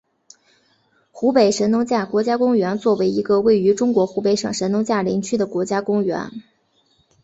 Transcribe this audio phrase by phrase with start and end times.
[1.11, 6.31] 湖北神农架国家公园为一个位于中国湖北省神农架林区的国家公园。